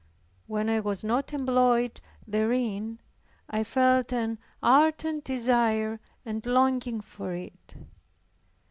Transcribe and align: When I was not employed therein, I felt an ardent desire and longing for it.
When 0.47 0.67
I 0.67 0.79
was 0.79 1.03
not 1.03 1.31
employed 1.31 2.01
therein, 2.25 3.01
I 3.47 3.63
felt 3.63 4.11
an 4.11 4.39
ardent 4.63 5.23
desire 5.25 5.99
and 6.25 6.43
longing 6.43 7.01
for 7.01 7.33
it. 7.33 7.75